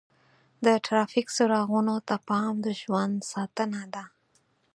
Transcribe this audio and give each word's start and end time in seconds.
د 0.65 0.67
ټرافیک 0.85 1.27
څراغونو 1.35 1.95
ته 2.07 2.15
پام 2.27 2.53
د 2.65 2.67
ژوند 2.81 3.15
ساتنه 3.31 3.81
ده. 3.93 4.03